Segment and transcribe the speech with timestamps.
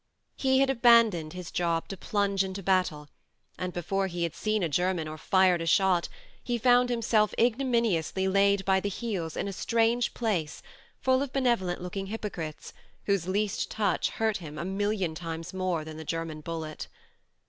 [0.35, 3.07] He had abandoned his job to plunge into battle,
[3.59, 6.09] and before he had seen a German or fired a shot
[6.43, 10.63] he found him self ignominiously laid by the heels in a strange place
[10.97, 12.73] full of benevolent looking hypocrites
[13.05, 16.87] whose least touch hurt him a million times more than the German bullet.